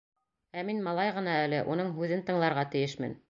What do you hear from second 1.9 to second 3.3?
һүҙен тыңларға тейешмен.